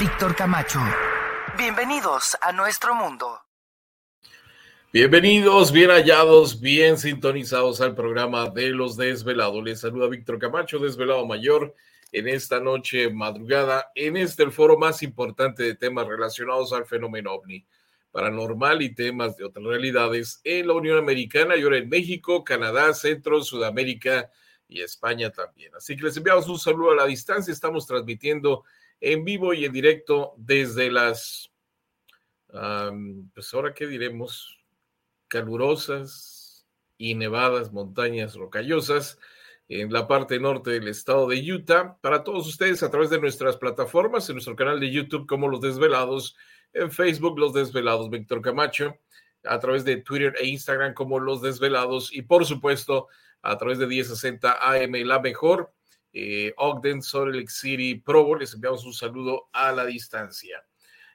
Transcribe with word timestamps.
Víctor 0.00 0.34
Camacho. 0.34 0.80
Bienvenidos 1.56 2.36
a 2.42 2.50
nuestro 2.50 2.96
mundo. 2.96 3.38
Bienvenidos, 4.92 5.70
bien 5.70 5.90
hallados, 5.90 6.60
bien 6.60 6.98
sintonizados 6.98 7.80
al 7.80 7.94
programa 7.94 8.50
de 8.50 8.70
los 8.70 8.96
desvelados. 8.96 9.62
Les 9.62 9.78
saluda 9.78 10.08
Víctor 10.08 10.40
Camacho, 10.40 10.80
desvelado 10.80 11.24
mayor, 11.24 11.72
en 12.10 12.26
esta 12.26 12.58
noche 12.58 13.10
madrugada, 13.10 13.92
en 13.94 14.16
este 14.16 14.42
el 14.42 14.50
foro 14.50 14.76
más 14.76 15.04
importante 15.04 15.62
de 15.62 15.76
temas 15.76 16.08
relacionados 16.08 16.72
al 16.72 16.84
fenómeno 16.84 17.34
ovni, 17.34 17.64
paranormal 18.10 18.82
y 18.82 18.92
temas 18.92 19.36
de 19.36 19.44
otras 19.44 19.64
realidades 19.64 20.40
en 20.42 20.66
la 20.66 20.74
Unión 20.74 20.98
Americana 20.98 21.54
y 21.56 21.62
ahora 21.62 21.78
en 21.78 21.88
México, 21.88 22.42
Canadá, 22.42 22.92
Centro, 22.92 23.40
Sudamérica 23.40 24.32
y 24.66 24.80
España 24.80 25.30
también. 25.30 25.72
Así 25.76 25.96
que 25.96 26.02
les 26.02 26.16
enviamos 26.16 26.48
un 26.48 26.58
saludo 26.58 26.90
a 26.90 26.96
la 26.96 27.06
distancia. 27.06 27.52
Estamos 27.52 27.86
transmitiendo 27.86 28.64
en 29.00 29.24
vivo 29.24 29.54
y 29.54 29.64
en 29.64 29.72
directo 29.72 30.34
desde 30.36 30.90
las, 30.90 31.50
pues 32.48 33.54
ahora 33.54 33.74
qué 33.74 33.86
diremos, 33.86 34.58
calurosas 35.28 36.66
y 36.96 37.14
nevadas 37.14 37.72
montañas 37.72 38.34
rocallosas 38.34 39.18
en 39.68 39.92
la 39.92 40.06
parte 40.06 40.38
norte 40.38 40.70
del 40.70 40.88
estado 40.88 41.28
de 41.28 41.52
Utah. 41.52 41.98
Para 42.00 42.24
todos 42.24 42.46
ustedes 42.46 42.82
a 42.82 42.90
través 42.90 43.10
de 43.10 43.20
nuestras 43.20 43.56
plataformas, 43.56 44.28
en 44.28 44.36
nuestro 44.36 44.56
canal 44.56 44.80
de 44.80 44.90
YouTube 44.90 45.26
como 45.26 45.48
Los 45.48 45.60
Desvelados, 45.60 46.36
en 46.72 46.90
Facebook 46.90 47.38
Los 47.38 47.52
Desvelados 47.52 48.10
Víctor 48.10 48.40
Camacho, 48.42 48.98
a 49.44 49.58
través 49.58 49.84
de 49.84 49.98
Twitter 49.98 50.34
e 50.40 50.46
Instagram 50.46 50.94
como 50.94 51.18
Los 51.20 51.42
Desvelados 51.42 52.12
y 52.12 52.22
por 52.22 52.46
supuesto 52.46 53.08
a 53.42 53.56
través 53.58 53.78
de 53.78 53.86
1060 53.86 54.58
AM 54.60 54.92
La 55.04 55.20
Mejor, 55.20 55.72
eh, 56.18 56.54
Ogden, 56.56 57.02
Salt 57.02 57.34
Lake 57.34 57.50
City, 57.50 57.96
Provo. 57.96 58.36
Les 58.36 58.54
enviamos 58.54 58.86
un 58.86 58.94
saludo 58.94 59.50
a 59.52 59.70
la 59.70 59.84
distancia 59.84 60.64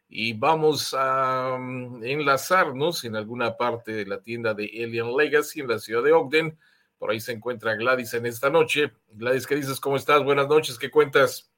y 0.07 0.33
vamos 0.33 0.93
a 0.95 1.55
um, 1.55 2.03
enlazarnos 2.03 3.03
en 3.03 3.15
alguna 3.15 3.57
parte 3.57 3.93
de 3.93 4.05
la 4.05 4.21
tienda 4.21 4.53
de 4.53 4.65
Alien 4.65 5.17
Legacy 5.17 5.61
en 5.61 5.69
la 5.69 5.79
ciudad 5.79 6.03
de 6.03 6.11
Ogden. 6.11 6.55
Por 6.99 7.09
ahí 7.09 7.19
se 7.19 7.31
encuentra 7.31 7.73
Gladys 7.73 8.13
en 8.13 8.27
esta 8.27 8.51
noche. 8.51 8.91
Gladys, 9.13 9.47
¿qué 9.47 9.55
dices? 9.55 9.79
¿Cómo 9.79 9.95
estás? 9.95 10.23
Buenas 10.23 10.47
noches, 10.47 10.77
¿qué 10.77 10.91
cuentas? 10.91 11.51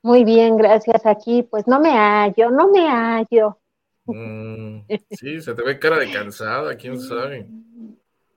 Muy 0.00 0.22
bien, 0.22 0.56
gracias. 0.56 1.04
Aquí, 1.06 1.42
pues 1.42 1.66
no 1.66 1.80
me 1.80 1.90
hallo, 1.90 2.50
no 2.52 2.70
me 2.70 2.88
hallo. 2.88 3.58
Mm, 4.04 4.82
sí, 5.10 5.40
se 5.40 5.52
te 5.52 5.62
ve 5.62 5.80
cara 5.80 5.98
de 5.98 6.12
cansada, 6.12 6.76
quién 6.76 7.00
sabe. 7.00 7.48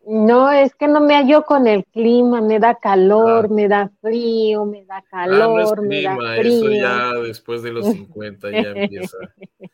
No, 0.06 0.52
es 0.52 0.76
que 0.76 0.88
no 0.88 1.00
me 1.00 1.16
hallo 1.16 1.46
con 1.46 1.66
el 1.66 1.86
clima, 1.86 2.42
me 2.42 2.60
da 2.60 2.76
calor, 2.76 3.48
ah. 3.50 3.54
me 3.54 3.70
da 3.70 3.90
frío, 4.02 4.66
me 4.66 4.84
da 4.84 5.02
calor, 5.10 5.42
ah, 5.42 5.48
no 5.48 5.60
es 5.60 5.72
clima, 5.72 6.16
me 6.16 6.26
da 6.26 6.36
frío. 6.36 6.52
Eso 6.52 6.72
ya 6.72 7.14
después 7.22 7.64
de 7.64 7.72
los 7.72 7.86
50 7.86 8.52
ya 8.52 8.70
empieza. 8.76 9.18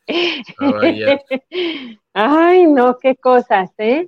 Ay, 2.14 2.68
no, 2.68 2.98
qué 3.00 3.16
cosas, 3.16 3.72
¿eh? 3.80 4.08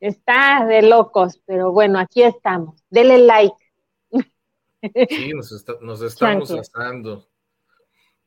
Está 0.00 0.66
de 0.66 0.82
locos, 0.82 1.40
pero 1.46 1.72
bueno, 1.72 1.98
aquí 1.98 2.22
estamos. 2.22 2.82
Dele 2.90 3.18
like. 3.18 3.56
Sí, 5.08 5.32
nos, 5.34 5.64
nos 5.80 6.02
estamos 6.02 6.50
asando. 6.50 7.26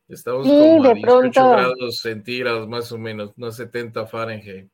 Estamos 0.07 0.45
como 0.45 0.83
a 0.83 0.93
18 0.93 1.31
grados 1.31 1.99
centígrados 2.01 2.67
más 2.67 2.91
o 2.91 2.97
menos, 2.97 3.31
unos 3.37 3.55
70 3.55 4.07
Fahrenheit. 4.07 4.69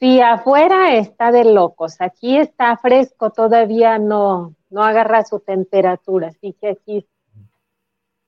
Sí, 0.00 0.20
afuera 0.20 0.96
está 0.96 1.32
de 1.32 1.44
locos, 1.44 2.00
aquí 2.00 2.36
está 2.36 2.76
fresco, 2.76 3.30
todavía 3.30 3.98
no, 3.98 4.54
no 4.70 4.84
agarra 4.84 5.24
su 5.24 5.40
temperatura, 5.40 6.28
así 6.28 6.54
que 6.60 6.68
aquí 6.68 7.06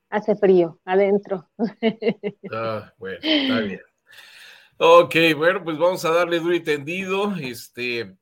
hace 0.09 0.35
frío 0.35 0.79
adentro. 0.85 1.47
Ah, 2.53 2.93
bueno, 2.97 3.17
está 3.21 3.59
bien. 3.61 3.81
Ok, 4.77 5.15
bueno, 5.37 5.63
pues 5.63 5.77
vamos 5.77 6.03
a 6.03 6.11
darle 6.11 6.39
duro 6.39 6.53
y 6.53 6.59
tendido. 6.59 7.33
Este, 7.37 8.17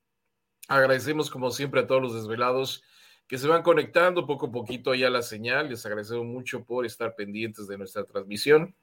agradecemos 0.67 1.31
como 1.31 1.49
siempre 1.49 1.81
a 1.81 1.87
todos 1.87 2.01
los 2.01 2.13
desvelados 2.13 2.83
que 3.27 3.37
se 3.37 3.47
van 3.47 3.63
conectando 3.63 4.27
poco 4.27 4.47
a 4.47 4.51
poquito 4.51 4.93
ya 4.93 5.09
la 5.09 5.23
señal. 5.23 5.69
Les 5.69 5.85
agradecemos 5.85 6.25
mucho 6.25 6.63
por 6.63 6.85
estar 6.85 7.15
pendientes 7.15 7.67
de 7.67 7.77
nuestra 7.77 8.03
transmisión. 8.03 8.75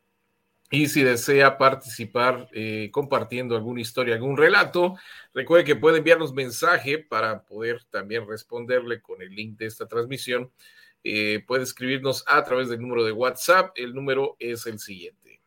Y 0.70 0.88
si 0.88 1.02
desea 1.04 1.58
participar 1.58 2.48
eh, 2.52 2.90
compartiendo 2.92 3.54
alguna 3.54 3.80
historia, 3.80 4.14
algún 4.14 4.36
relato, 4.36 4.96
recuerde 5.32 5.64
que 5.64 5.76
puede 5.76 5.98
enviarnos 5.98 6.32
mensaje 6.32 6.98
para 6.98 7.44
poder 7.44 7.84
también 7.90 8.26
responderle 8.26 9.00
con 9.00 9.22
el 9.22 9.30
link 9.30 9.56
de 9.58 9.66
esta 9.66 9.86
transmisión. 9.86 10.50
Eh, 11.04 11.44
puede 11.46 11.62
escribirnos 11.62 12.24
a 12.26 12.42
través 12.42 12.68
del 12.68 12.80
número 12.80 13.04
de 13.04 13.12
WhatsApp. 13.12 13.70
El 13.76 13.94
número 13.94 14.36
es 14.40 14.66
el 14.66 14.80
siguiente. 14.80 15.40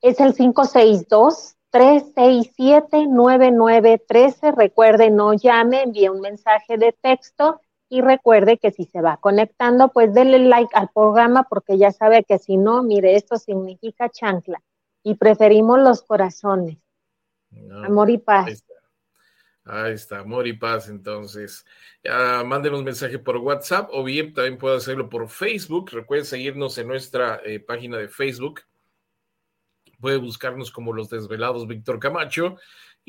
Es 0.00 0.18
el 0.18 0.34
562 0.34 1.56
367 1.68 3.06
9913. 3.06 4.52
Recuerde, 4.52 5.10
no 5.10 5.34
llame, 5.34 5.82
envíe 5.82 6.08
un 6.08 6.22
mensaje 6.22 6.78
de 6.78 6.92
texto 6.92 7.60
y 7.90 8.02
recuerde 8.02 8.58
que 8.58 8.70
si 8.70 8.84
se 8.84 9.02
va 9.02 9.16
conectando, 9.16 9.88
pues 9.88 10.14
denle 10.14 10.38
like 10.38 10.70
al 10.74 10.88
programa 10.94 11.42
porque 11.50 11.76
ya 11.76 11.90
sabe 11.90 12.22
que 12.22 12.38
si 12.38 12.56
no, 12.56 12.84
mire, 12.84 13.16
esto 13.16 13.36
significa 13.36 14.08
chancla 14.08 14.62
y 15.02 15.16
preferimos 15.16 15.80
los 15.80 16.02
corazones. 16.02 16.78
amor 17.84 18.08
y 18.08 18.18
paz. 18.18 18.64
Ahí 19.64 19.92
está. 19.92 20.20
amor 20.20 20.46
y 20.46 20.52
paz. 20.52 20.88
Entonces, 20.88 21.66
ya 22.02 22.44
mándenos 22.44 22.78
un 22.78 22.84
mensaje 22.84 23.18
por 23.18 23.36
WhatsApp 23.38 23.90
o 23.92 24.04
bien 24.04 24.32
también 24.34 24.56
puede 24.56 24.76
hacerlo 24.76 25.08
por 25.08 25.28
Facebook. 25.28 25.90
Recuerden 25.90 26.26
seguirnos 26.26 26.78
en 26.78 26.86
nuestra 26.86 27.40
eh, 27.44 27.58
página 27.58 27.98
de 27.98 28.08
Facebook. 28.08 28.62
Puede 29.98 30.16
buscarnos 30.16 30.70
como 30.70 30.92
Los 30.92 31.10
Desvelados 31.10 31.66
Víctor 31.66 31.98
Camacho 31.98 32.56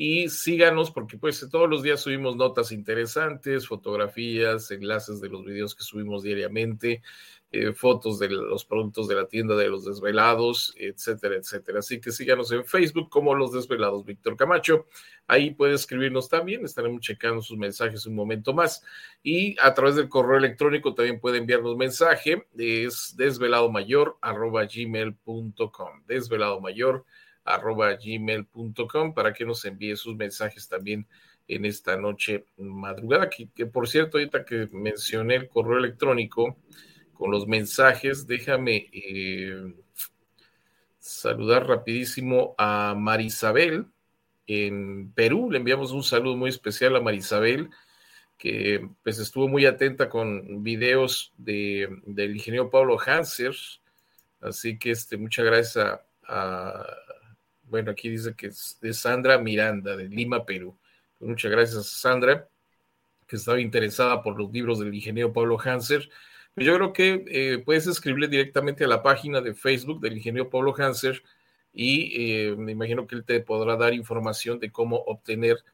y 0.04 0.28
síganos 0.30 0.90
porque 0.90 1.16
pues 1.16 1.46
todos 1.48 1.70
los 1.70 1.84
días 1.84 2.00
subimos 2.00 2.34
notas 2.34 2.72
interesantes, 2.72 3.68
fotografías, 3.68 4.68
enlaces 4.72 5.20
de 5.20 5.28
los 5.28 5.44
videos 5.44 5.76
que 5.76 5.84
subimos 5.84 6.24
diariamente, 6.24 7.02
eh, 7.52 7.72
fotos 7.72 8.18
de 8.18 8.28
los 8.28 8.64
productos 8.64 9.06
de 9.06 9.14
la 9.14 9.28
tienda 9.28 9.54
de 9.54 9.68
los 9.68 9.84
desvelados, 9.84 10.74
etcétera, 10.76 11.36
etcétera. 11.36 11.78
Así 11.78 12.00
que 12.00 12.10
síganos 12.10 12.50
en 12.50 12.64
Facebook 12.64 13.10
como 13.10 13.32
los 13.36 13.52
desvelados 13.52 14.04
Víctor 14.04 14.36
Camacho. 14.36 14.88
Ahí 15.28 15.54
puede 15.54 15.74
escribirnos 15.74 16.28
también, 16.28 16.64
estaremos 16.64 17.00
checando 17.00 17.40
sus 17.40 17.56
mensajes 17.56 18.04
un 18.04 18.16
momento 18.16 18.52
más. 18.52 18.82
Y 19.22 19.56
a 19.60 19.72
través 19.72 19.94
del 19.94 20.08
correo 20.08 20.36
electrónico 20.36 20.94
también 20.94 21.20
puede 21.20 21.38
enviarnos 21.38 21.76
mensaje, 21.76 22.48
es 22.58 23.14
desveladomayor.gmail.com, 23.16 26.06
desveladomayor 26.08 27.04
arroba 27.44 27.94
gmail.com 27.94 29.14
para 29.14 29.32
que 29.32 29.44
nos 29.44 29.64
envíe 29.64 29.96
sus 29.96 30.16
mensajes 30.16 30.68
también 30.68 31.06
en 31.48 31.64
esta 31.64 31.96
noche 31.96 32.46
madrugada, 32.56 33.28
que, 33.28 33.66
por 33.66 33.88
cierto, 33.88 34.18
ahorita 34.18 34.44
que 34.44 34.68
mencioné 34.72 35.36
el 35.36 35.48
correo 35.48 35.78
electrónico 35.78 36.56
con 37.12 37.30
los 37.30 37.46
mensajes, 37.46 38.26
déjame 38.26 38.88
eh, 38.92 39.74
saludar 40.98 41.66
rapidísimo 41.66 42.54
a 42.58 42.94
Marisabel 42.96 43.86
en 44.46 45.12
Perú, 45.12 45.50
le 45.50 45.58
enviamos 45.58 45.92
un 45.92 46.02
saludo 46.02 46.36
muy 46.36 46.50
especial 46.50 46.96
a 46.96 47.00
Marisabel, 47.00 47.70
que 48.38 48.88
pues 49.04 49.18
estuvo 49.18 49.46
muy 49.46 49.66
atenta 49.66 50.08
con 50.08 50.64
videos 50.64 51.32
de, 51.36 51.88
del 52.06 52.34
ingeniero 52.34 52.70
Pablo 52.70 52.98
Hanser. 52.98 53.54
Así 54.40 54.78
que 54.78 54.90
este, 54.90 55.16
muchas 55.16 55.44
gracias 55.44 56.00
a, 56.26 56.86
bueno, 57.72 57.90
aquí 57.90 58.10
dice 58.10 58.34
que 58.34 58.48
es 58.48 58.76
de 58.82 58.92
Sandra 58.92 59.38
Miranda, 59.38 59.96
de 59.96 60.06
Lima, 60.06 60.44
Perú. 60.44 60.76
Muchas 61.20 61.50
gracias, 61.50 61.86
Sandra, 61.86 62.46
que 63.26 63.36
estaba 63.36 63.58
interesada 63.62 64.22
por 64.22 64.38
los 64.38 64.52
libros 64.52 64.78
del 64.78 64.94
ingeniero 64.94 65.32
Pablo 65.32 65.58
Hanser. 65.58 66.10
Pues 66.54 66.66
yo 66.66 66.74
creo 66.76 66.92
que 66.92 67.24
eh, 67.28 67.62
puedes 67.64 67.86
escribirle 67.86 68.28
directamente 68.28 68.84
a 68.84 68.88
la 68.88 69.02
página 69.02 69.40
de 69.40 69.54
Facebook 69.54 70.02
del 70.02 70.18
ingeniero 70.18 70.50
Pablo 70.50 70.74
Hanser 70.76 71.22
y 71.72 72.12
eh, 72.14 72.56
me 72.58 72.72
imagino 72.72 73.06
que 73.06 73.14
él 73.14 73.24
te 73.24 73.40
podrá 73.40 73.74
dar 73.76 73.94
información 73.94 74.58
de 74.60 74.70
cómo 74.70 74.96
obtener 75.06 75.64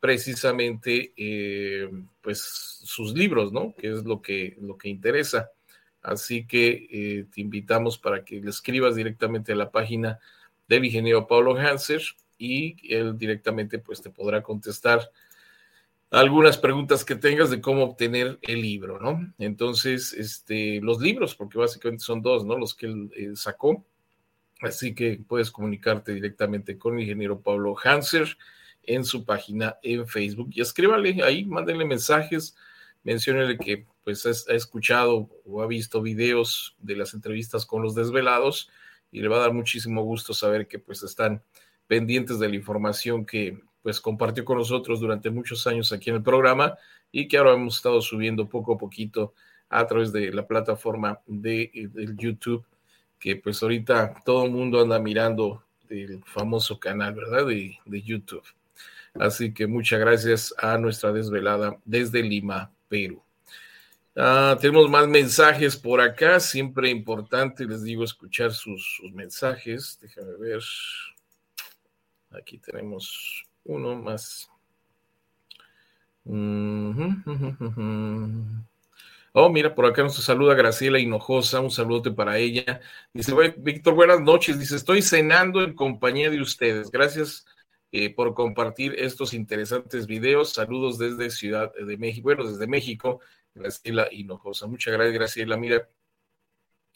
precisamente 0.00 1.12
eh, 1.16 1.88
pues 2.20 2.40
sus 2.40 3.14
libros, 3.14 3.52
¿no? 3.52 3.76
Que 3.78 3.92
es 3.92 4.02
lo 4.04 4.20
que, 4.20 4.56
lo 4.60 4.76
que 4.76 4.88
interesa. 4.88 5.52
Así 6.02 6.48
que 6.48 7.26
te 7.32 7.40
invitamos 7.40 7.96
para 7.96 8.24
que 8.24 8.40
le 8.40 8.50
escribas 8.50 8.96
directamente 8.96 9.52
a 9.52 9.56
la 9.56 9.70
página 9.70 10.18
del 10.68 10.84
ingeniero 10.84 11.26
Pablo 11.26 11.56
Hanser 11.56 12.02
y 12.38 12.76
él 12.94 13.16
directamente 13.18 13.78
pues 13.78 14.02
te 14.02 14.10
podrá 14.10 14.42
contestar 14.42 15.10
algunas 16.10 16.58
preguntas 16.58 17.04
que 17.04 17.16
tengas 17.16 17.50
de 17.50 17.60
cómo 17.60 17.82
obtener 17.82 18.38
el 18.42 18.62
libro, 18.62 19.00
¿no? 19.00 19.32
Entonces, 19.38 20.12
este, 20.12 20.80
los 20.80 21.00
libros, 21.00 21.34
porque 21.34 21.58
básicamente 21.58 22.04
son 22.04 22.22
dos, 22.22 22.44
¿no? 22.44 22.56
Los 22.56 22.74
que 22.74 22.86
él 22.86 23.10
eh, 23.16 23.30
sacó. 23.34 23.84
Así 24.60 24.94
que 24.94 25.20
puedes 25.26 25.50
comunicarte 25.50 26.14
directamente 26.14 26.78
con 26.78 26.94
el 26.94 27.02
ingeniero 27.02 27.40
Pablo 27.40 27.74
Hanser 27.82 28.36
en 28.84 29.04
su 29.04 29.24
página 29.24 29.76
en 29.82 30.06
Facebook 30.06 30.50
y 30.52 30.60
escríbale 30.60 31.22
ahí, 31.24 31.44
mándenle 31.44 31.84
mensajes, 31.84 32.54
menciónenle 33.02 33.58
que 33.58 33.86
pues 34.04 34.24
ha 34.26 34.54
escuchado 34.54 35.30
o 35.44 35.62
ha 35.62 35.66
visto 35.66 36.02
videos 36.02 36.76
de 36.78 36.96
las 36.96 37.14
entrevistas 37.14 37.66
con 37.66 37.82
los 37.82 37.94
desvelados 37.94 38.70
y 39.14 39.20
le 39.20 39.28
va 39.28 39.36
a 39.36 39.40
dar 39.40 39.52
muchísimo 39.52 40.02
gusto 40.02 40.34
saber 40.34 40.66
que 40.66 40.80
pues 40.80 41.04
están 41.04 41.40
pendientes 41.86 42.40
de 42.40 42.48
la 42.48 42.56
información 42.56 43.24
que 43.24 43.60
pues 43.80 44.00
compartió 44.00 44.44
con 44.44 44.58
nosotros 44.58 44.98
durante 44.98 45.30
muchos 45.30 45.68
años 45.68 45.92
aquí 45.92 46.10
en 46.10 46.16
el 46.16 46.22
programa 46.22 46.76
y 47.12 47.28
que 47.28 47.38
ahora 47.38 47.52
hemos 47.52 47.76
estado 47.76 48.02
subiendo 48.02 48.48
poco 48.48 48.74
a 48.74 48.78
poquito 48.78 49.32
a 49.68 49.86
través 49.86 50.10
de 50.10 50.32
la 50.32 50.44
plataforma 50.48 51.20
de, 51.26 51.70
YouTube 52.16 52.66
que 53.20 53.36
pues 53.36 53.62
ahorita 53.62 54.14
todo 54.24 54.46
el 54.46 54.50
mundo 54.50 54.82
anda 54.82 54.98
mirando 54.98 55.62
el 55.88 56.20
famoso 56.24 56.80
canal, 56.80 57.14
¿verdad? 57.14 57.46
De, 57.46 57.78
de 57.84 58.02
YouTube. 58.02 58.44
Así 59.14 59.54
que 59.54 59.68
muchas 59.68 60.00
gracias 60.00 60.52
a 60.58 60.76
nuestra 60.76 61.12
desvelada 61.12 61.78
desde 61.84 62.20
Lima, 62.20 62.72
Perú. 62.88 63.23
Ah, 64.16 64.56
tenemos 64.60 64.88
más 64.88 65.08
mensajes 65.08 65.76
por 65.76 66.00
acá, 66.00 66.38
siempre 66.38 66.88
importante, 66.88 67.64
les 67.64 67.82
digo, 67.82 68.04
escuchar 68.04 68.52
sus, 68.52 69.00
mensajes. 69.12 69.98
Déjame 70.00 70.36
ver. 70.38 70.62
Aquí 72.30 72.58
tenemos 72.58 73.44
uno 73.64 73.96
más. 73.96 74.48
Oh, 79.36 79.48
mira, 79.50 79.74
por 79.74 79.84
acá 79.86 80.04
nos 80.04 80.14
saluda 80.14 80.54
Graciela 80.54 81.00
Hinojosa, 81.00 81.60
un 81.60 81.72
saludote 81.72 82.12
para 82.12 82.38
ella. 82.38 82.80
Dice, 83.12 83.34
Víctor, 83.58 83.94
buenas 83.94 84.20
noches. 84.20 84.60
Dice, 84.60 84.76
estoy 84.76 85.02
cenando 85.02 85.60
en 85.62 85.74
compañía 85.74 86.30
de 86.30 86.40
ustedes. 86.40 86.90
Gracias 86.92 87.44
eh, 87.90 88.14
por 88.14 88.32
compartir 88.34 88.94
estos 88.96 89.34
interesantes 89.34 90.06
videos. 90.06 90.52
Saludos 90.52 90.98
desde 90.98 91.30
Ciudad 91.30 91.72
de 91.74 91.96
México, 91.96 92.24
bueno, 92.24 92.44
desde 92.44 92.66
México, 92.68 93.20
Graciela 93.54 94.08
Hinojosa. 94.10 94.66
Muchas 94.66 94.92
gracias, 94.92 95.14
Graciela. 95.14 95.56
Mira, 95.56 95.88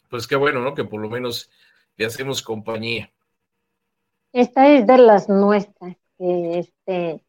pues 0.09 0.27
qué 0.27 0.35
bueno, 0.35 0.61
¿no? 0.61 0.73
Que 0.73 0.83
por 0.83 1.01
lo 1.01 1.09
menos 1.09 1.49
le 1.97 2.05
hacemos 2.05 2.41
compañía. 2.41 3.11
Esta 4.31 4.67
es 4.69 4.85
de 4.85 4.97
las 4.97 5.27
nuestras, 5.27 5.95
que, 6.17 6.59
este, 6.59 7.23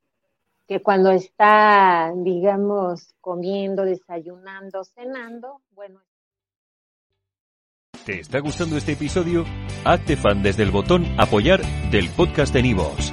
que 0.69 0.83
cuando 0.83 1.11
está, 1.11 2.13
digamos, 2.15 3.15
comiendo, 3.21 3.85
desayunando, 3.85 4.85
cenando, 4.85 5.63
bueno. 5.73 6.01
¿Te 8.05 8.21
está 8.21 8.41
gustando 8.41 8.77
este 8.77 8.93
episodio? 8.93 9.45
Hazte 9.85 10.17
fan 10.17 10.43
desde 10.43 10.63
el 10.63 10.71
botón 10.71 11.07
apoyar 11.19 11.63
del 11.91 12.09
podcast 12.11 12.53
de 12.53 12.63
Nivos. 12.63 13.13